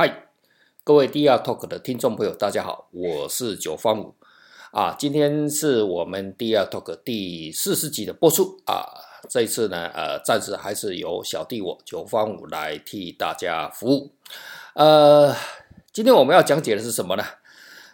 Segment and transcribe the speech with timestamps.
[0.00, 0.28] 嗨，
[0.82, 4.14] 各位 DR Talk 的听众朋友，大家好，我是九方五
[4.70, 4.96] 啊。
[4.98, 8.82] 今天是我们 DR Talk 第四十集的播出啊。
[9.28, 14.12] 这一次呢，呃，暂时还是由小弟我九方五来替大家服务。
[14.72, 15.36] 呃，
[15.92, 17.24] 今天我们要讲解的是什么呢？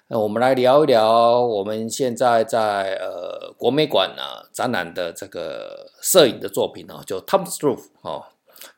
[0.06, 8.26] 那我们来聊一聊我们现在在呃国美馆啊展览的这个摄影的作品啊，就 Tom's Roof 哦。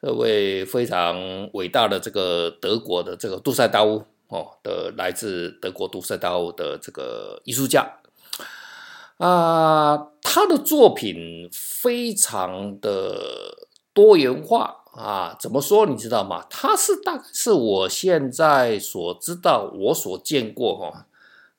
[0.01, 8.01] 这位非常伟大的这个德国的这个杜塞道夫哦的来自德国杜塞道夫的这个艺术家
[9.17, 16.47] 啊，他的作品非常的多元化啊，怎么说你知道吗？
[16.49, 21.07] 他是大概是我现在所知道我所见过哈，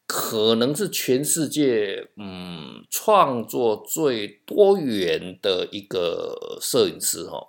[0.06, 7.48] 可能是全世界嗯创作最多元的一个摄影师哈。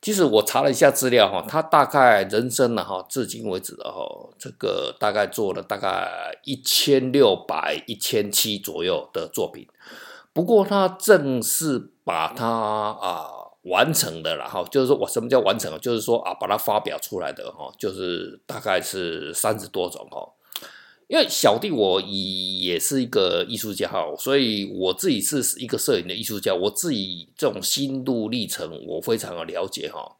[0.00, 4.00] 其实我查了一下资料哈，他大概人生呢哈，至今为止的哈，
[4.38, 9.66] 这个大概做了大概一千六百、一千七左右的作品。
[10.32, 13.28] 不过他正式把它啊
[13.64, 15.78] 完成的了哈，就是说我什么叫完成？
[15.80, 20.26] 就是说啊，把它发表出来的哈，就是大概是三十多种哈。
[21.10, 30.16] 因为小弟我也是一个艺术家哈，所以我自己是一个摄影的艺术家，我自己这种心路历程我非常的了解哈。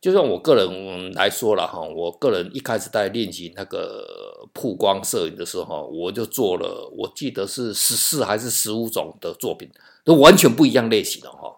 [0.00, 4.04] 就像我个人来说了哈，我个人一开始在练习那个
[4.52, 9.70] 曝光摄影的时候，我就做了，我记得是十四还是十五种的作品，
[10.02, 11.54] 都完全不一样类型的哈。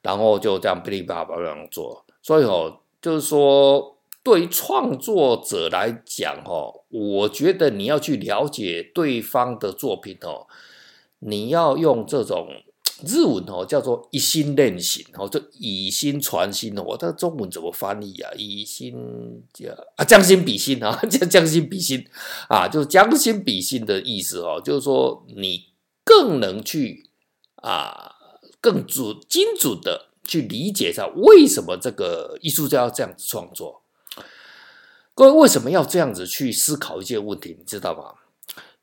[0.00, 3.97] 然后就这样噼里啪啦这样做，所以哦，就是说。
[4.28, 10.46] 对于创作者来讲，哦，我觉得你要去了解对方的作品，哦，
[11.20, 12.46] 你要用这种
[13.06, 18.30] 日文，哦，叫做以心练心，哦，就以心传心，哦，我这中文怎么翻译啊？
[18.36, 22.06] 以心叫啊，将心比心啊， 将将心比心
[22.50, 25.68] 啊，就是将心比心的意思，哦，就是说你
[26.04, 27.08] 更能去
[27.62, 28.16] 啊，
[28.60, 33.84] 更准精准的去理解一下为什么这个艺术家要这样子创作。
[35.18, 37.56] 各位为什么要这样子去思考一些问题？
[37.58, 38.14] 你知道吗？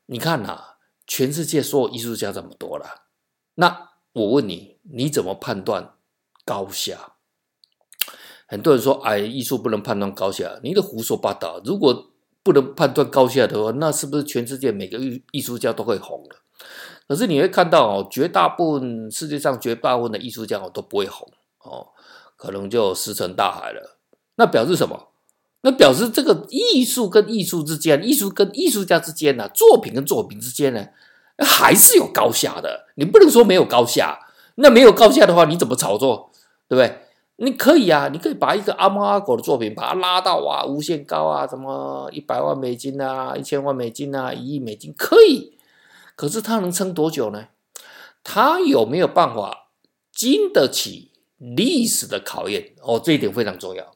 [0.04, 0.74] 你看呐、
[1.06, 3.04] 全世界所有艺术家这么多了，
[3.54, 5.94] 那我问你，你怎么判断
[6.44, 7.14] 高下？
[8.46, 11.58] 很多人说，哎，艺术不能判断高下，你的胡说八道。
[11.64, 12.10] 如果
[12.42, 16.36] 不能判断高下的话，那是不是全世界每个艺艺术家都会红了？
[17.08, 21.26] 可是你会看到哦，绝大部分世界上绝大部分的艺术家哦都不会红
[21.60, 21.88] 哦，
[22.36, 23.96] 可能就石沉大海了。
[24.34, 25.14] 那表示什么？
[25.66, 30.86] 那表示这个艺术跟艺术之间，艺术跟艺术家之间呢、啊，作品跟作品之间呢，
[31.38, 32.86] 还是有高下的。
[32.94, 34.16] 你不能说没有高下，
[34.54, 36.30] 那没有高下的话，你怎么炒作？
[36.68, 37.00] 对不对？
[37.38, 45.58] 你可以啊，你可以把一个阿猫阿狗的作品，把它拉到啊无限高啊，什么一百万美金啊，一千万美金啊，一亿美金可以。
[46.14, 47.48] 可是它能撑多久呢？
[48.22, 49.66] 它有没有办法
[50.12, 52.72] 经得起历史的考验？
[52.82, 53.95] 哦，这一点非常重要。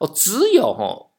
[0.00, 1.10] 哦，只有哈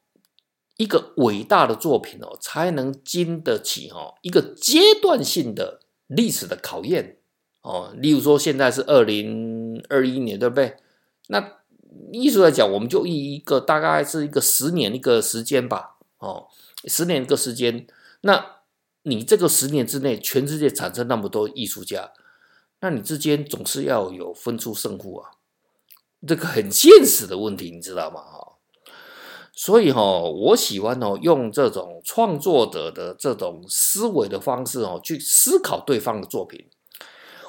[0.76, 7.18] 一个伟大的作品哦，才能经得起哈一个阶段性的历史的考验
[7.62, 7.94] 哦。
[7.96, 10.76] 例如说，现在是二零二一年，对不对？
[11.28, 11.58] 那
[12.12, 15.98] 艺术来讲，我们就以一个大概是一个十年一个时间吧。
[16.18, 16.48] 哦，
[16.86, 17.86] 十年一个时间，
[18.22, 18.56] 那
[19.04, 22.12] 你这个十年之内，全世界产生那么多艺术家，
[22.80, 25.30] 那你之间总是要有分出胜负啊。
[26.26, 28.20] 这个很现实的问题，你知道吗？
[28.20, 28.51] 哈。
[29.54, 36.64] 所以哈，我喜欢哦，用这种创作者的这种思维的方式哦，去思考对方的作品。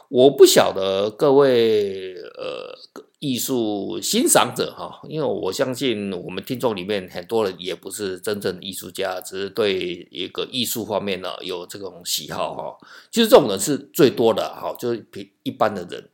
[0.09, 2.77] 我不晓得各位呃
[3.19, 12.77] 艺术欣赏者哈，因为我相信我们听众里面很多人也不是真正的艺术家，只是对一个艺术方面呢有这种喜好哈。
[13.11, 16.09] 其实这种人是最多的哈，就是比一般的人。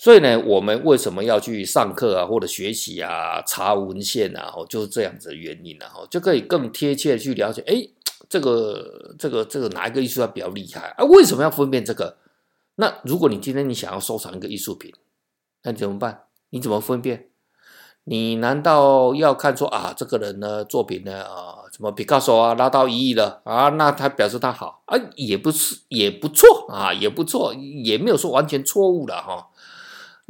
[0.00, 7.88] 所以呢，我们为什么要去上课啊，或者学习啊，查文献啊，哦，就是这样子的原因啊，就可以更贴切的去了解，哎，
[8.30, 11.04] 这个这个这个哪一个艺术家比较厉害啊？
[11.04, 12.16] 为什么要分辨这个？
[12.76, 14.92] 那如果你今天你想要收藏一个艺术品，
[15.64, 16.26] 那你怎么办？
[16.50, 17.26] 你怎么分辨？
[18.04, 29.48] 你难道要看说啊，这个人呢作品呢啊，什么毕卡索啊拉到一亿了啊，那他表示他好啊，也不是也不错啊，也不错，也没有说完全错误了哈。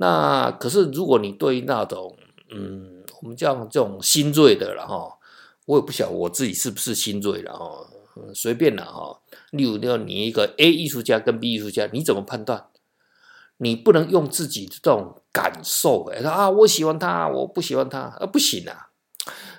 [0.01, 2.17] 那可是，如果你对那种，
[2.53, 5.19] 嗯，我们叫这种新锐的了哈，
[5.67, 7.85] 我也不晓得我自己是不是新锐了哈，
[8.33, 9.21] 随便了哈。
[9.51, 12.67] 例如，要你一个 A 艺术家跟 B 艺术家，你怎么判断？
[13.57, 18.91] 你不能用自己的这种感受，哎，啊，我喜欢他，我不喜欢他，啊，不行啊。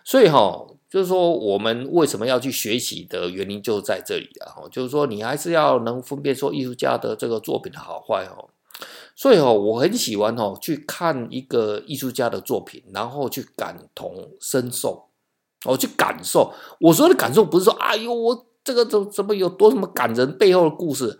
[0.06, 8.48] 所以哈，就是说我们为什么要去学习的原因就在这里啊，就是说你还是要能分辨说艺术家的这个作品的好坏哦。
[9.16, 15.10] 所以哦，我很喜欢哦去看一个艺术家的作品，然后去感同身受，
[15.66, 16.54] 我去感受。
[16.80, 21.20] 我说的感受不是说哎呦我这个怎怎么有多什么感人背后的故事。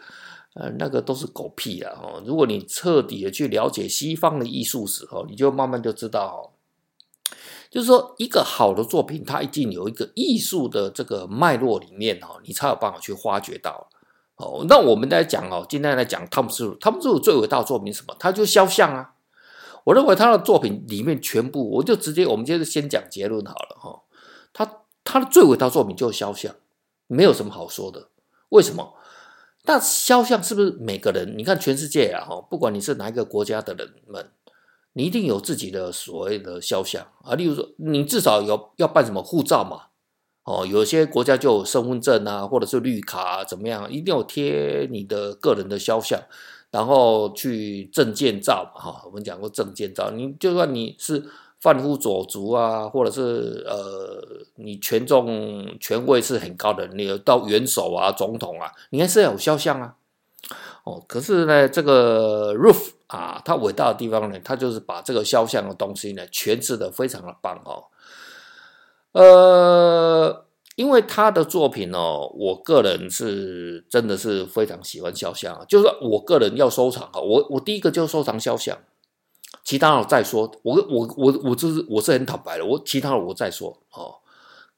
[0.56, 1.94] 呃，那个都是狗屁啊！
[2.02, 6.54] 哦，如果你彻底的去了解西方的艺术史哦，你就慢慢就知道，
[7.70, 13.90] 就是说一个好的作品，它一定有一个艺术的这个脉络里面哦，你才有办法去发掘到
[14.40, 14.66] 哦。
[14.68, 18.16] 那我们来讲哦，今天来讲汤姆斯鲁，汤姆斯鲁最伟大的作品什么？
[18.18, 19.14] 他就肖像啊！
[19.86, 24.02] 我认为他的作品里面全部，我就直接我们接着先讲结论好了哈。
[24.52, 26.56] 他他的最伟大作品就是肖像，
[27.08, 28.10] 没有什么好说的。
[28.50, 28.96] 为什么？
[29.66, 31.38] 那肖像是不是每个人？
[31.38, 34.32] 你看全世界啊，哈，不管你是哪一个国家的人们，
[34.94, 37.36] 你一定有自己的所谓的肖像啊。
[37.36, 39.89] 例如说，你至少有要办什么护照嘛，
[40.50, 46.20] 哦，有些国家就有身份证啊，或者是绿卡啊，怎么样，一定要贴你的个人的肖像，
[46.72, 51.26] 然后去证件照嘛，哈，我们讲过证件照，你就算你是。
[51.62, 54.24] 贩夫走卒啊，或者是呃，
[54.56, 59.96] 你权重权位是很高的，你到元首啊、总统啊，你还是要有肖像啊。
[60.86, 67.84] 哦，可是呢，这个 Ruth 啊，他伟大的地方呢，他就是把这个肖像的东西呢，诠释的非常的棒哦。
[69.12, 70.46] 呃，
[70.76, 78.78] 因为他的作品哦，我个人是真的是非常喜欢肖像，就是我个人要收藏啊，我我第一个就收藏肖像。
[79.64, 84.16] 其他的我再说，我我我我就是我是很坦白的，我其他的我再说哦，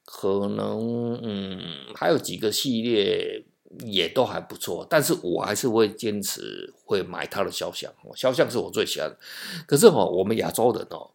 [0.05, 1.59] 可能嗯
[1.95, 3.45] 还有几个系列
[3.85, 9.17] 也都还不错，但是我还是会坚持会买他的肖像，肖像是我最喜欢的。
[9.65, 11.11] 可是哦，我们亚洲人哦，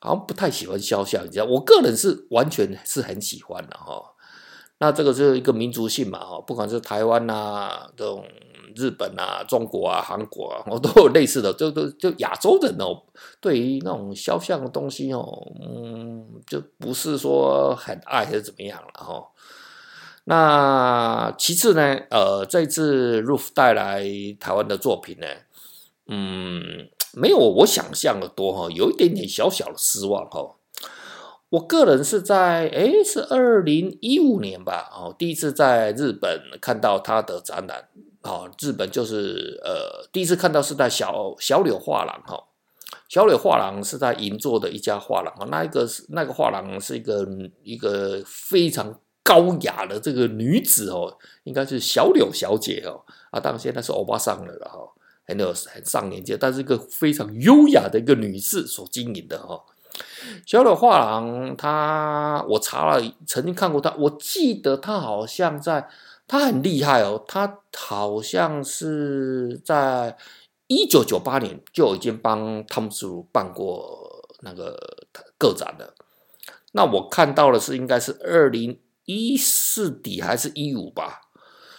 [0.00, 4.02] 好像不太喜欢肖像，你知道，我个人是完全是很喜欢的哈。
[4.78, 8.24] 那这个是一个民族性嘛哈，不管是台湾啊这种。
[8.76, 13.02] 日本啊，中国啊，韩国啊， 我都有类似的，就都就亚洲人哦，
[13.40, 15.26] 对于那种肖像的东西哦，
[15.60, 19.26] 嗯，就不是说很爱还是怎么样了哈。
[20.22, 24.04] 那其次呢，呃，这次 Ruth 带来
[24.38, 25.26] 台湾的作品呢，
[26.06, 30.56] 嗯，没有我想象的多哈，有一点点小小的失望哈。
[31.50, 37.88] 我个人是在诶，是二零一五年吧，哦，第一次在日本看到他的展览。
[38.22, 42.38] 哦，日本就是呃，第一次看到是在小小柳画廊哈，
[43.08, 47.26] 小柳画廊是在银座的一家画廊，那一个是那个画廊是一个
[47.62, 54.80] 一个非常高雅的这个女子哦，应该是小柳小姐哦，啊，当然现在是欧巴桑了哈，
[55.30, 59.64] 很有很上年纪，但是一个非常优雅的一个女士所经营的哈，
[60.44, 65.88] 小柳画廊，她我查了，曾经看过她，我记得她好像在。
[66.32, 70.16] 他很厉害哦，他好像是在
[70.68, 74.78] 一九九八年就已经帮汤姆斯鲁办过那个
[75.36, 75.92] 个展了。
[76.70, 81.22] 那我看到的是应该是二零一四底还是一五吧，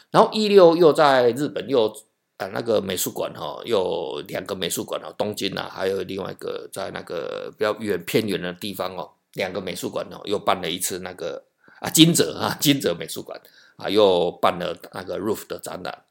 [0.09, 1.95] 然后一六又在日本又
[2.41, 11.43] 啊那个美术馆哈，又两个美术馆哦，东京啊，还有另外一个在那个比较远偏远的地方哦，两个美术馆哦又办了一次那个
[11.79, 13.39] 啊金泽 啊金泽美术馆。
[13.77, 16.03] 啊，又办了那个 roof 的展览。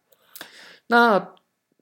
[0.88, 1.34] 那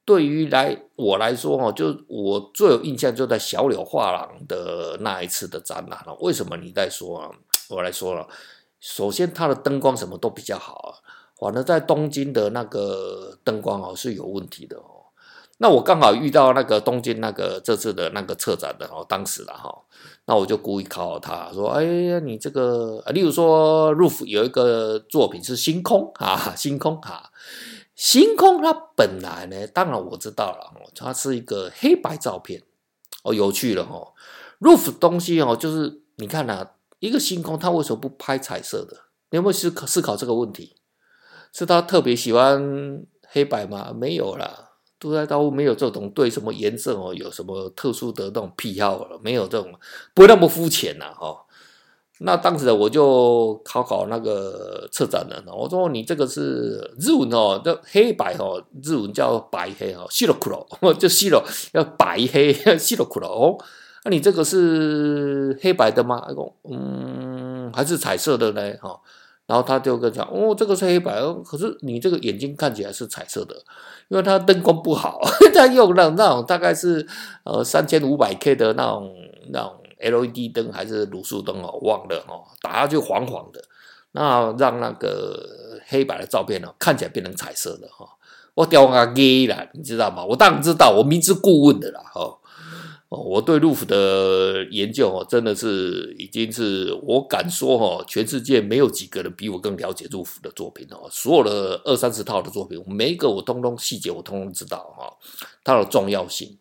[0.04, 6.14] 对于来我来说，哦，就我最有印象就在小柳画廊的那一次的展览了。
[6.20, 7.30] 为什么你在说啊？
[7.70, 8.28] 我来说了，
[8.80, 11.00] 首先它的灯光什么都比较好，
[11.38, 15.06] 反而在东京的那个灯光哦是有问题的哦。
[15.60, 19.76] 那我刚好遇到那个东京那个这次的那个策展的哦，当时了哈，
[20.26, 27.32] 那我就故意考他说：“哎呀，你这个，例如说 Roof 有一个作品是星空啊，星空哈，
[27.96, 32.62] 星空它本来呢，当然我知道了，它是一个黑白照片
[33.24, 34.12] 哦，有趣了哈。
[34.60, 36.68] Roof 东西哦，就是你看呐，
[37.00, 38.96] 一个星空，它为什么不拍彩色的？
[39.30, 40.76] 你有没有思考思考这个问题？
[41.58, 43.92] 是他特别喜欢黑白吗？
[43.94, 44.64] 没有啦。
[45.00, 49.72] 都在都没有这种对什么颜色哦有什么特殊的那种癖好了，没有这种
[50.12, 51.36] 不会那么肤浅呐哈。
[52.18, 61.40] 那当时我就考考那个策展人，我说你这个是日文哦，叫黑白哦，日文叫白黑哦，西罗库罗就西罗
[61.74, 63.56] 要白黑西罗库罗哦，
[64.04, 66.26] 那你这个是黑白的吗？
[66.68, 68.98] 嗯，还是彩色的呢哈。
[69.48, 73.56] 然后他就跟讲哦，这个是黑白哦，可是你这个眼睛看起来是彩色的。
[74.08, 75.20] 因为它灯光不好，
[75.52, 77.06] 他用那那种大概是
[77.44, 79.12] 呃三千五百 K 的那种
[79.50, 83.62] 那种 LED 灯还是卤素灯哦，忘了哦，打下去黄黄的，
[84.12, 88.06] 那让那个黑白的照片呢看起来变成彩色的哈。
[88.54, 90.24] 我掉啊 gay 了，你知道吗？
[90.24, 92.38] 我当然知道，我明知故问的啦哈。
[93.08, 101.08] 哦，我对 RUF 的研究哦，真的是已经是我敢说哦，全世界没有几个人比我更了解 RUF 的作品哦。
[101.10, 105.16] 所有的二三十套的作品，每一个我通通细节我通通知道哈，
[105.64, 106.58] 它的重要性。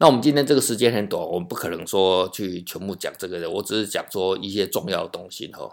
[0.00, 5.70] 那我们今天这个时间很短，我们不可能说去全部讲这个的，我只是讲说一些重要的东西哈。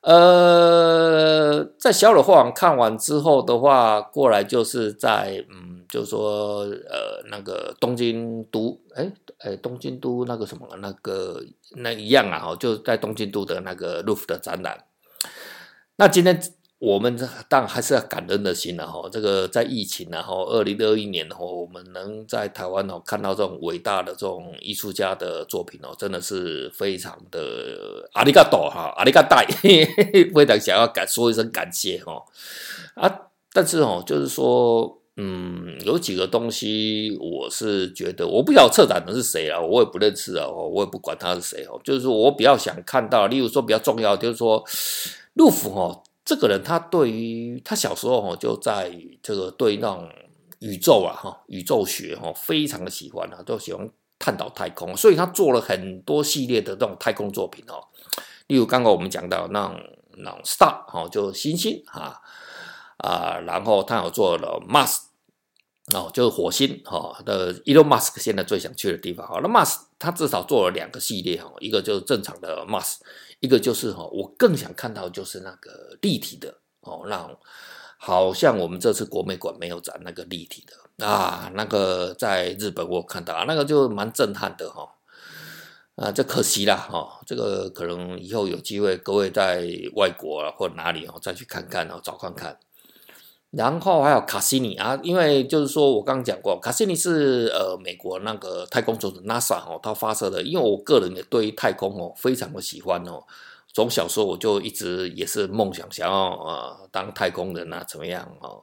[0.00, 11.42] 呃，在小柳画廊看完之后的话，过来就是在嗯，就是说呃，那个东京都，哎哎，东京都那个什么那个
[11.76, 14.84] 那一样啊，哈，就在东京都的那个 roof 的展览。
[15.96, 16.40] 那今天。
[16.78, 17.16] 我们
[17.48, 19.08] 当然还是要感恩的心了哈。
[19.10, 29.44] 这个在疫情然后二零二一年哈，我们能在台湾哦看到这种伟大的这种艺术家的作品哦，真的是非常的阿里嘎多哈，阿里嘎带，
[30.32, 32.22] 非常想要感说一声感谢哈
[32.94, 33.22] 啊！
[33.52, 41.80] 但是哦，就是说，嗯，有几个东西，我是觉得我不晓得策展人是谁啊，我也不认识啊，我也不管他是谁哦。
[41.82, 44.64] 就是说我比较想看到，例如说比较重要，就是说
[45.34, 46.04] ，RUF 哈。
[46.28, 50.06] 这个人他对于他小时候哈就在这个对那种
[50.58, 57.80] 宇宙啊哈宇宙学哈非常的喜欢啊，都喜欢探讨太空，所以他做了很多系列的这种太空作品哦。
[58.48, 59.80] 例如刚刚我们讲到那种
[60.18, 62.20] 那种 star 哈，就星星啊
[62.98, 64.98] 啊，然后他有做了 Mars
[65.94, 69.26] 哦，就是火星哈的 Elon Musk 现在最想去的地方。
[69.26, 72.96] 好，那 Mars 他至少做了两个系列哈，一个就是正常的 Mars。
[73.40, 77.28] 一个就是哈，我更想看到就是那个立体的哦，那
[77.96, 84.88] 好像我们这次国美馆没有展那个立体的啊，那个在日本我看到啊，那个就蛮震撼的哈，
[85.96, 92.58] 啊，这可惜了哈，这个可能以后有机会各位在外国啊或哪里哦再去看看哦，找看看。
[93.50, 100.42] 然后还有卡西尼啊，因为就是说我刚刚讲过，卡西尼是呃美国那个太空总署 NASA 哦，它发射的。
[100.42, 103.24] 因为我个人也对于太空哦非常的喜欢哦，
[103.72, 108.62] 从小时候我就一直也是梦想想要啊当太空人啊怎么样哦。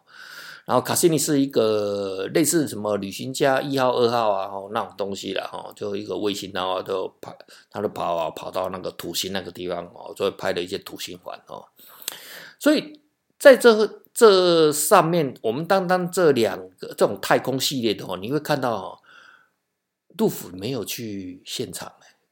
[0.65, 7.35] 然后卡西尼是一个类似什么旅行家一号二号啊那种东西了哈，就一个卫星然后就跑，
[7.71, 11.65] 它就跑啊跑到那个土星那个地方哦，就拍了一些土星环哦，
[12.59, 12.99] 所以
[13.39, 14.04] 在这。
[14.15, 19.01] 这上面，我们单单这两个这种太空系列的话，你会看到
[20.15, 21.91] 杜甫没有去现场，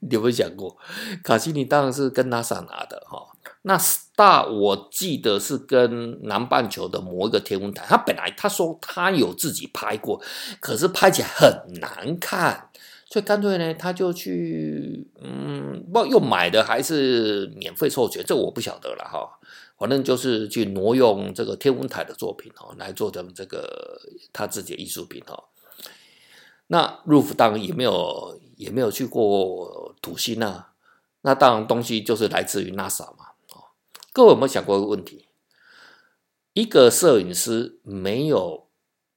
[0.00, 0.76] 你有没有想过？
[1.24, 3.26] 卡西尼当然是跟 NASA 拿的哈。
[3.62, 10.22] 那 Star 我记得是跟南半球的某一个天文台，他本来他说他有自己拍过，
[10.60, 12.70] 可是拍起来很难看，
[13.10, 19.38] 所以干脆呢，他就去，嗯，不又买的还是免费授权，这我不晓得了哈。
[19.82, 24.00] 反正就是去挪用这个天文台的作品哦，来做成这个
[24.32, 25.42] 他自己的艺术品哦。
[26.68, 30.74] 那 RUF 当然也没有也没有去过土星啊。
[31.22, 33.30] 那当然东西就是来自于 NASA 嘛。
[33.50, 33.74] 哦，
[34.12, 35.26] 各位有没有想过一个问题？
[36.52, 38.68] 一个摄影师没有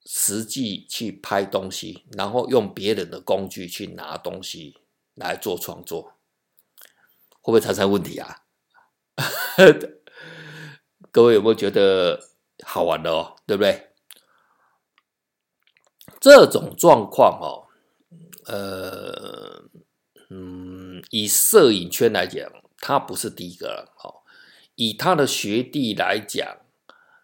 [0.03, 4.79] 实际去拍东西，然后用别人的工具去拿东西
[5.13, 6.13] 来做创作，
[7.41, 8.41] 会不会产生问题啊？
[11.15, 12.19] 各位有没有觉得
[12.61, 13.37] 好玩的哦？
[13.47, 13.87] 对不对？
[16.19, 17.71] 这种状况哦，
[18.47, 19.63] 呃，
[20.29, 24.27] 嗯，以摄影圈来讲，他不是第一个了哦。
[24.75, 26.57] 以他的学弟来讲，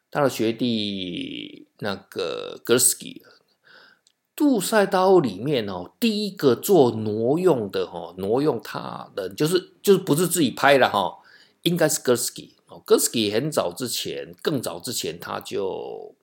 [0.10, 3.21] 他的学弟那个 Gursky，
[4.33, 11.19] 杜塞道欧里面哦，第一个做挪用的哈，挪用他的就是就是不是自己拍的哈，
[11.63, 12.51] 应该是 Gursky。
[13.34, 16.16] 很早之前，更早之前，他就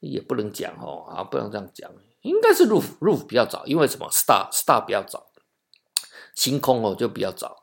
[0.00, 1.90] 也不能讲哦啊，不能这样讲，
[2.22, 5.26] 应该是 roof roof 比较早，因为什么？Star Star 比较早，
[6.34, 7.62] 星空哦就比较早。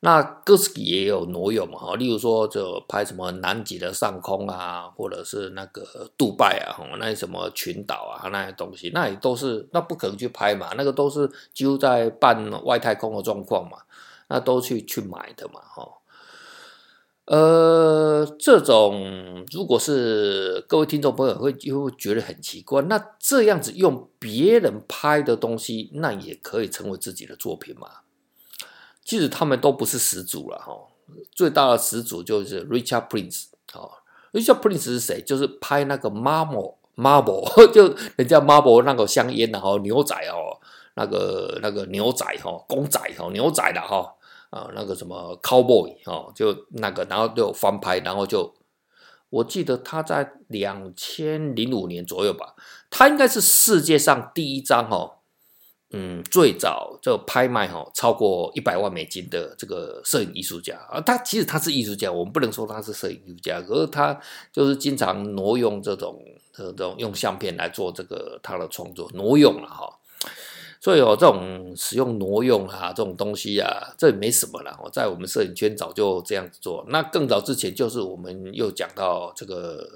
[0.00, 13.78] 那哥斯基也有挪用嘛，哈，例如说就拍什么南极的上空啊，或者是那个杜拜啊，那些什么群岛啊那些东西，那也都是那不可能去拍嘛，那个都是几乎在半外太空的状况嘛，
[14.28, 15.88] 那都去去买的嘛，哈。
[17.26, 27.88] 呃，这种如果是各位听众朋友会就会觉得很奇怪，那这样子用别人拍的东西，那也可以成为自己的作品嘛？
[29.04, 30.72] 其实他们都不是始祖了哈，
[31.32, 33.90] 最大的始祖就是 Richard Prince 啊
[34.32, 35.20] ，Richard Prince 是谁？
[35.22, 40.58] 就是拍那个 Marble Marble， 就人家 Marble 那个香烟然后牛仔哦，
[40.94, 44.15] 那个那个牛仔哈，公仔哈，牛仔的哈
[44.50, 48.54] 啊，那个什么 cowboy 哈，就那个，然后就翻拍，然后就
[49.30, 52.54] 我记得他在两千零五年左右吧，
[52.90, 55.12] 他应该是世界上第一张哈。
[55.90, 64.20] 嗯，最早就拍卖哈超过一百万美金的这个摄影艺术家啊，他其实他是艺术家，我们不能说他是摄影艺术家，可是他
[64.52, 66.20] 就是经常挪用这种
[66.52, 69.88] 这种用相片来做这个他的创作，挪用了哈，
[70.80, 79.88] 所以哦这种使用挪用啊这种东西啊，这也没什么了，在我们摄影圈早就这样子做，那更早之前就是我们又讲到这个。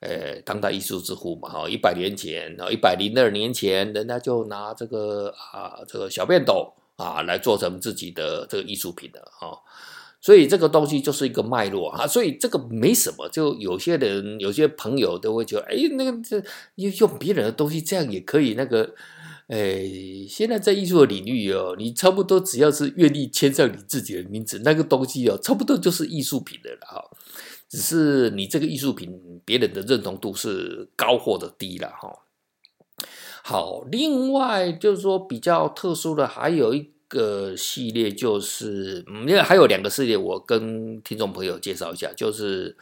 [0.00, 9.58] 呃，当代艺术之父嘛，哈，一百年前，然后一百零二年前，人家就拿这个啊，这个小便斗啊，来做成自己的这个艺术品的哈，
[10.20, 16.42] 所以这个东西就是一个脉络啊，所以这个没什么，就有些人、有些朋友都会觉得，哎，那个这
[16.76, 18.94] 用别人的东西这样也可以，那个，
[19.48, 19.88] 哎，
[20.28, 27.10] 现在在艺术的领域哦，你差不多只要是愿意签上你自己的名字，那个东西哦，差不多就是艺术品的了哈。
[27.68, 32.22] 只是你这个艺术品，别人的认同度是高或者低了哈。
[33.44, 42.76] 好，另外就是说比较特殊的还有一个系列，就是嗯，因为还有两个系列，我跟听众朋友介绍一下，就是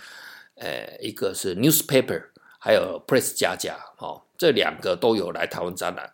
[0.54, 2.22] 呃，一个是 newspaper，
[2.58, 6.10] 还有 press 加加，哦，这两个都有来台湾展览。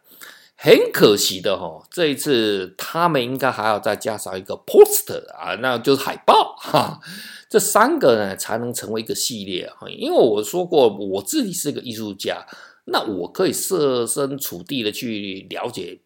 [0.62, 7.00] 很可惜的哈，这一次他们应该还要再加上一个 poster 啊，那就是海报哈。
[7.48, 9.88] 这三个呢，才能成为一个系列哈！
[9.88, 12.46] 因为我说过，我自己是个艺术家，
[12.84, 15.98] 那我可以设身处地的去了解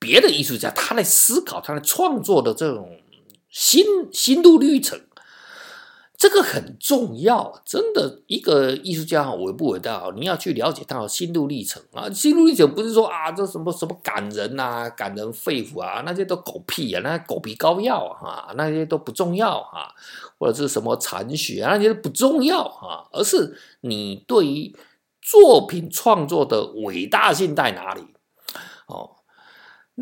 [0.00, 2.98] 别的艺术家，他在思考、他在创作的这种
[3.48, 5.00] 心心路历程。
[6.20, 12.10] 这个很重要，真的，一个艺术家伟不伟大，你要去了解他的心路历程啊！
[12.10, 19.94] 心路历程不是说啊，这什么什么感人啊、感人肺腑啊，那些都狗屁啊，那狗皮膏药啊，那些都不重要啊，
[20.38, 24.76] 或者是什么残雪啊，那些都不重要啊，而是你对于
[25.22, 28.02] 作品创作的伟大性在哪里？
[28.88, 29.12] 哦。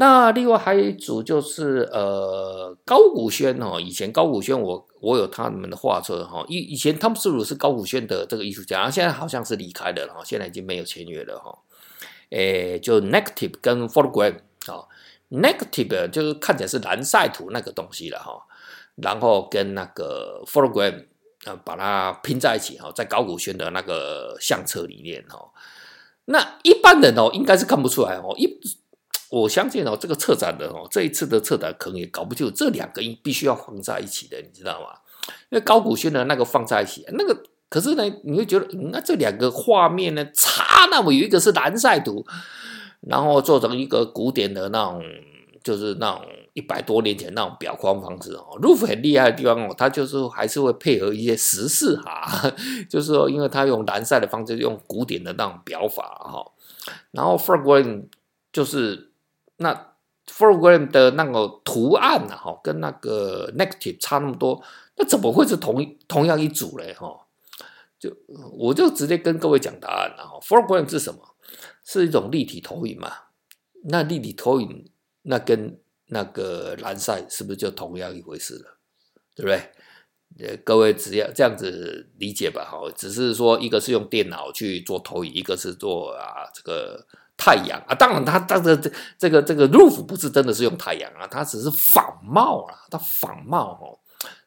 [0.00, 11.58] 那另外还有一组就是呃高古轩哦，以前高古轩我我有他们的画册哈，以以前汤姆斯鲁是高古轩的这个艺术家，现在好像是离开了哈，现在已经没有签约了哈。
[12.30, 14.86] 诶，就 negative 跟 photogram 啊
[15.30, 18.40] ，negative 就是看起来是蓝晒图那个东西了哈，
[18.94, 21.06] 然后跟那个 photogram
[21.44, 25.50] 啊把它拼在一起哈，在高古轩的那个相册里面哈，
[26.26, 28.60] 那一般人哦应该是看不出来哦一。
[29.30, 34.86] 我相信哦，这个策展人哦，这一次的策展可能也搞不清楚这两个必须要放在一起的，你知道吗？
[35.50, 42.24] 因为高古轩的那个放在一起，那个可是呢，你会觉得嗯那这两个画面呢，差那么有一个是蓝晒图，
[43.02, 45.02] 然后做成一个古典的那种，
[45.62, 46.22] 就是那种
[46.54, 48.58] 一百多年前那种裱框方式哦。
[48.62, 52.50] Ruff 很厉害的地方哦，他就是还是会配合一些时事哈，
[52.88, 56.42] 就是说，因为他用蓝晒的方式，用古典的那种裱法哈，
[57.10, 58.04] 然后 Foreground
[58.50, 59.07] 就是。
[59.58, 59.94] 那
[60.26, 62.36] foreground 的那个图案呢？
[62.36, 64.62] 哈，跟那个 negative 差那么多，
[64.96, 66.92] 那怎么会是同同样一组嘞？
[66.94, 67.26] 哈，
[67.98, 68.14] 就
[68.52, 70.38] 我就直接跟各位讲答案了哈。
[70.40, 71.34] foreground 是什么？
[71.82, 73.10] 是一种立体投影嘛？
[73.84, 74.90] 那立体投影
[75.22, 78.78] 那跟那个蓝晒是不是就同样一回事了？
[79.34, 80.46] 对不对？
[80.46, 82.64] 呃，各位只要这样子理解吧。
[82.64, 87.06] 哈，只是说一个是用电脑去做投影，一个是做啊这个。
[87.38, 88.82] 太阳啊，当然他当然
[89.16, 93.96] 这个这个 Ruff 不是真的是用太阳啊，他只是仿冒啊，他仿冒哦，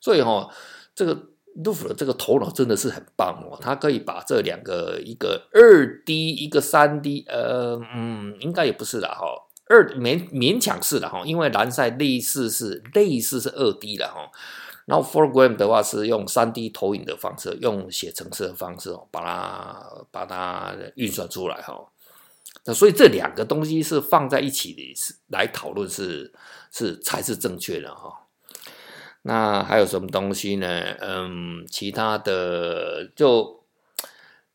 [0.01, 0.51] 所以哦，
[0.93, 1.15] 这个
[1.63, 9.25] Ruff 的这个头脑真的是很棒哦，他可以把这两个一个二 D 一个三 D，呃嗯，应该也不是的哈，
[9.69, 14.29] 二勉勉强是的哈，因为蓝晒类似是类似是二 D 的哈，
[14.85, 21.81] 然后 foreground 的话是用三 D 投影的方式，用写程式的方式哦，把它把它运算出来哈。
[22.65, 26.31] 那所以这两个东西是放在一起的，是来讨论是
[26.71, 28.27] 是才是正确的哈。
[29.23, 30.67] 那还有什么东西呢？
[30.99, 33.63] 嗯，其他的就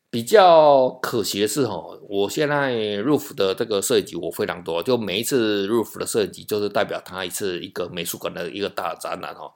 [0.08, 1.74] 比较可惜的是哈，
[2.08, 9.52] 我现在 Ruff 的这个设计我非常多，就每一次 Ruff 的设计就是代表他一次一个美术馆的一个大展览哈。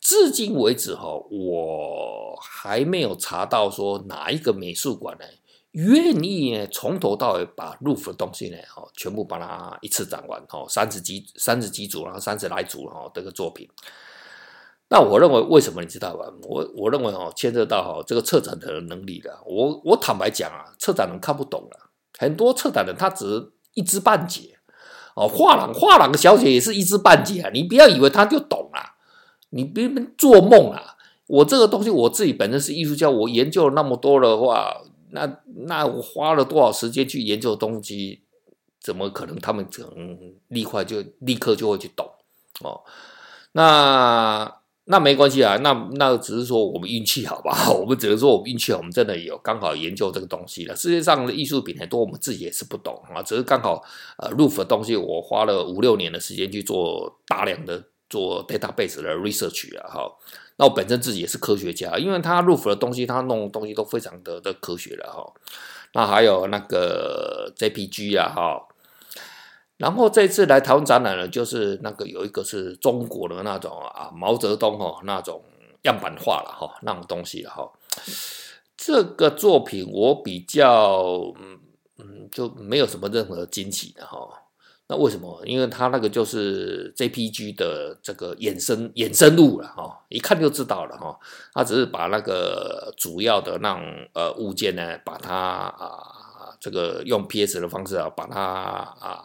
[0.00, 5.24] 至今为止哈，我还没有查到说哪一个美术馆呢？
[5.72, 13.68] 愿意呢，从头到尾把 Ruff 的东西呢，哦，全部把它一次展完，哦，三十几三十几组，然后三十来组，哦，这个作品。
[14.88, 16.26] 那我认为为什么你知道吧？
[16.42, 19.38] 我我认为哦，牵涉到哈这个策展的能力的。
[19.46, 24.58] 我我坦白讲啊，策展人看不懂了，很多策展人他只一知半解，
[25.14, 28.96] 哦，画廊画廊小姐也是一知半解啊，你不要以为她就懂啊，
[29.50, 30.96] 你别做梦啊！
[31.28, 38.22] 我这个东西我自己本身是艺术家，我研究了那么多的话，那那我花了多少时间去研究东西，
[38.80, 42.06] 怎么可能他们可能立刻就立刻就会去懂
[42.62, 42.80] 哦？
[43.52, 44.56] 那。
[44.84, 50.74] 那没关系啊，那那只是说我们运气好吧， 我们只能说我们运气好，我们真的有刚好研究这个东西了。
[50.74, 53.80] 世界上的艺术品很多，我们自己也是不懂啊，只是刚好
[54.16, 60.10] 呃，roof 的东西我花了五六年的时间去做大量的做 database 的 research 啊，哈。
[60.60, 65.32] 那我本身自己也是科学家，因为他 roof 的东西，他弄东西都非常的的科学了哈。
[65.94, 68.68] 那还有那个 JPG 啊，哈。
[69.78, 75.42] 然后这次来台湾展览呢，就是那个有一个是中国的那种啊毛泽东哦那种
[75.84, 77.72] 样板画了哈那种东西了哈。
[78.76, 81.58] 这个作品我比较嗯
[81.96, 84.28] 嗯就没有什么任何惊喜的哈。
[84.90, 85.40] 那为什么？
[85.46, 91.16] 因为它那个就是 JPG 的这个衍生衍生物了哈，一看就知道了哈。
[91.54, 99.24] 它只是把那个主要的那种呃物件呢，把它啊这个用 PS 的方式啊把它啊。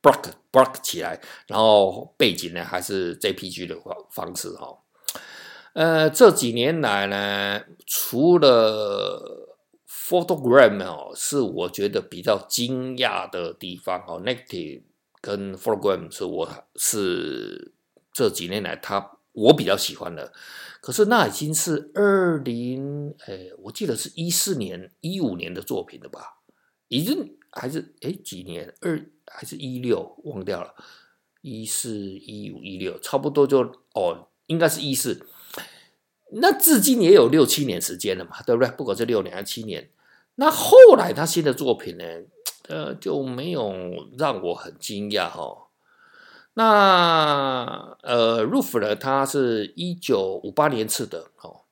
[0.00, 4.78] block block 起来，然后背景呢还是 JPG 的方方式哈。
[5.72, 9.56] 呃，这几年来呢，除了
[9.88, 14.22] photogram 哦，是我觉得比较惊讶的地方哦。
[14.24, 14.82] Negative
[15.20, 17.72] 跟 photogram 是我是
[18.12, 20.32] 这几年来他我比较喜欢的。
[20.80, 26.40] 可是那已经是二零哎，我记得是一四年、一五年的作品了吧？
[26.88, 29.10] 已经还是哎几年二。
[29.30, 30.74] 还是一六忘掉了，
[31.42, 33.58] 一四一五一六，差不多就
[33.92, 35.26] 哦，应该是一四。
[36.32, 38.70] 那至今也有六七年时间了嘛，对不对？
[38.70, 39.90] 不管是六年还是七年。
[40.36, 42.04] 那后来他新的作品呢，
[42.68, 43.72] 呃，就没有
[44.18, 45.68] 让我很惊讶、哦。
[46.54, 51.62] 那呃，Roof 呢，他是一九五八年次的哦。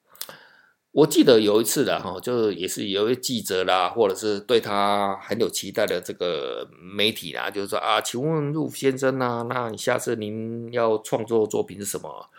[0.92, 12.30] 我记得有一次的哈，就也是有一位记者啦，或者是对他很有期待的这个媒体啦，就是说啊，请问 Roof 先生啊，那你下次您要创作作品是什么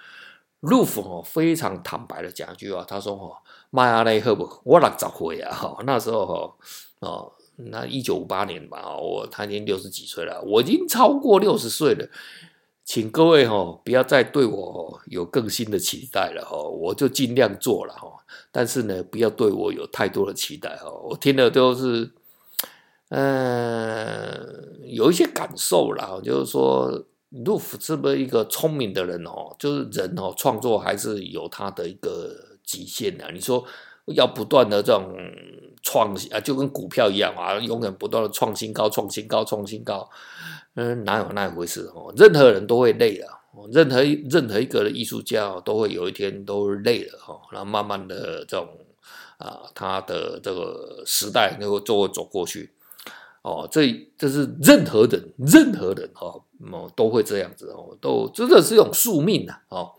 [0.61, 3.37] ？Roof 哦，非常坦白的讲一句啊，他说哦，
[3.69, 6.55] 妈呀嘞，好不，我六十岁啊，哈，那时候哈，
[7.07, 12.07] 哦，那一九五八年吧，我他已经六十几岁了，我已经超过六十岁了。
[12.85, 18.07] 请各位哈不要再对我有更新的期待了哈，我就尽量做了哈，
[18.49, 20.89] 但是呢，不要对我有太多的期待哈。
[20.89, 22.09] 我听的都是，
[23.09, 27.05] 嗯，有一些感受啦，就是说
[27.43, 33.29] 杜甫这么一个聪明的人哦，就是人哦，创作还是有他的一个极限的。
[33.33, 33.65] 你说
[34.05, 35.13] 要不断的这种
[35.87, 40.09] 创新啊，就跟股票一样啊，永远不断的创新高、创新高、创新高。
[40.75, 42.13] 嗯，哪有那回事哦？
[42.17, 43.25] 任何人都会累的，
[43.71, 48.67] 任何任何一个的艺术家都会有一天都累了哈，然后慢慢的这种
[49.37, 52.69] 啊，他的这个时代就会就会走过去
[53.43, 53.65] 哦。
[53.71, 56.27] 这这是任何人任何人哈，
[56.71, 59.93] 哦都会这样子哦，都真的是一种宿命呐哦。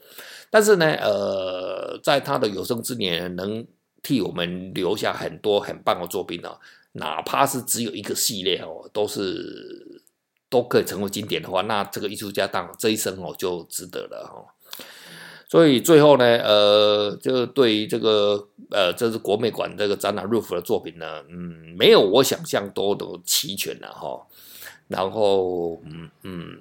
[0.51, 3.67] 但是呢，呃，在他的有生之年，能
[4.03, 6.57] 替我们留下很多很棒的作品呢，
[6.93, 10.03] 哪怕是只有一个系列哦，都是。
[10.51, 14.83] 都可以成为经典的话，那这个艺术家当这一生哦就值得了哈。
[15.47, 24.27] 所以最后呢，呃，就对于这个呃，这是国美馆这个展览 Roof 的作品呢，嗯，没有我想象多的齐全了哈。
[24.87, 26.59] 然后，嗯嗯，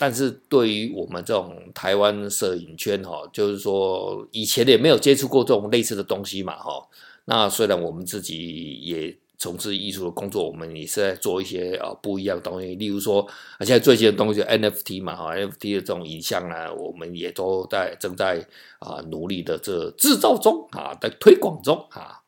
[0.00, 6.88] 但是对于我们这种台湾摄影圈哈，就是说以前也没有接触过这种类似的东西嘛哈。
[7.26, 9.16] 那虽然我们自己也。
[9.42, 12.74] 从事艺术的工作，我们也是在做一些啊不一样的东西。
[12.74, 13.26] 例如说，
[13.60, 18.46] 现在最近的东西 NFT 嘛，哈，NFT 的这种影像呢，我们也都在正在
[18.80, 22.20] 啊努力的这制造中啊，在推广中啊。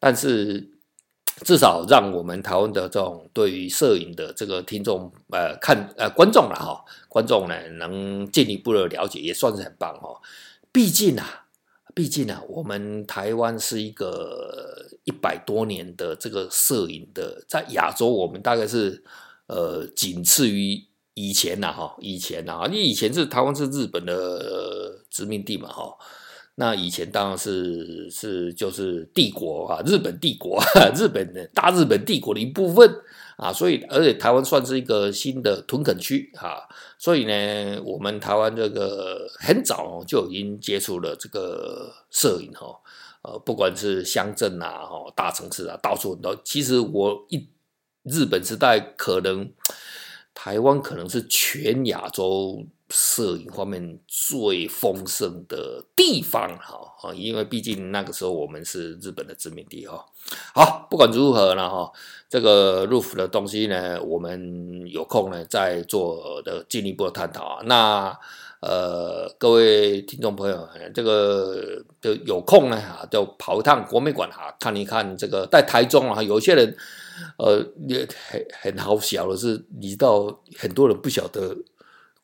[0.00, 0.68] 但是
[1.42, 10.20] 至少让我们台湾的这种对于摄影的这个听众呃看呃观众了哈，观众呢能进一步的了解，也算是很棒哈。
[10.70, 11.40] 毕竟啊。
[11.96, 19.00] 毕竟啊，我们台湾是一个一百多年的这个摄影的，在亚洲我们大概是
[19.46, 20.82] 呃仅次于
[21.14, 25.96] 以前呐哈，以前呐，因为以前是台湾是日本的、殖民地嘛哈，
[26.56, 30.62] 那以前当然是是就是帝国啊，日本帝国，
[30.94, 32.90] 日本的大日本帝国的一部分。
[33.36, 36.62] 啊，所以而且台湾算是一个新的屯垦区啊，
[36.96, 42.68] 所以呢，我们台湾这个很早就已经接触了这个摄影哈，
[43.22, 46.40] 呃，不管是乡镇啊、大城市啊，到处很多。
[46.44, 47.48] 其实我一
[48.04, 49.50] 日本时代可能
[50.34, 60.04] 台湾可能是全亚洲摄影方面最丰盛的地方哈，因为毕竟那个时候我们是日本的殖民地哈。
[60.54, 61.90] 好，不管如何呢哈，
[62.28, 67.62] 这个 RUF 的东西呢，我们有空呢再做的进一步的探讨啊。
[67.64, 68.18] 那
[68.60, 76.76] 呃，各位听众朋友，这个就有空呢哈，就跑一趟国美馆哈，看一看这个在台中啊，有些人
[77.38, 81.56] 呃也很很好笑的是，你知道很多人不晓得。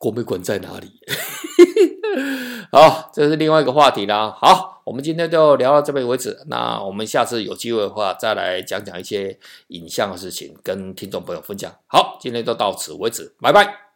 [0.01, 0.99] 国美馆在哪里？
[2.73, 4.35] 好，这是另外一个话题啦。
[4.35, 6.35] 好，我们今天就聊到这边为止。
[6.47, 11.71] 那我们下次有机会的话，再来讲讲一些影像的事情，跟听众朋友分享。
[11.85, 13.90] 好，今天就到此为止，拜拜。